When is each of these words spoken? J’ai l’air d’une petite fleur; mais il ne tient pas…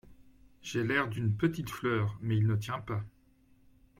J’ai 0.63 0.81
l’air 0.83 1.07
d’une 1.09 1.31
petite 1.37 1.69
fleur; 1.69 2.17
mais 2.21 2.35
il 2.35 2.47
ne 2.47 2.55
tient 2.55 2.79
pas… 2.79 3.03